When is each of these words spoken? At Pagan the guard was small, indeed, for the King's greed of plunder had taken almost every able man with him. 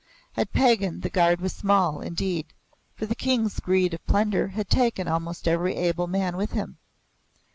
At 0.35 0.51
Pagan 0.51 1.01
the 1.01 1.11
guard 1.11 1.41
was 1.41 1.53
small, 1.53 2.01
indeed, 2.01 2.47
for 2.95 3.05
the 3.05 3.13
King's 3.13 3.59
greed 3.59 3.93
of 3.93 4.03
plunder 4.07 4.47
had 4.47 4.67
taken 4.67 5.07
almost 5.07 5.47
every 5.47 5.75
able 5.75 6.07
man 6.07 6.37
with 6.37 6.53
him. 6.53 6.79